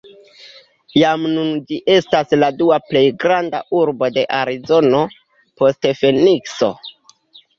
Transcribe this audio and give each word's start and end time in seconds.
Jam 0.99 1.25
nun 1.33 1.51
ĝi 1.71 1.75
estas 1.95 2.31
la 2.43 2.47
dua 2.61 2.79
plej 2.87 3.03
granda 3.23 3.59
urbo 3.81 4.09
de 4.15 4.23
Arizono, 4.37 5.01
post 5.63 5.87
Fenikso. 6.01 6.71